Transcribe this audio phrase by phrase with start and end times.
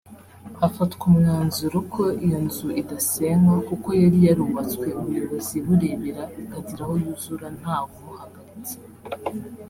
[0.59, 7.89] hafatwa umwanzuro ko iyo nzu idasenywa kuko yari yarubatswe ubuyobozi burebera ikagera aho yuzura ntawe
[7.97, 8.75] umuhagaritse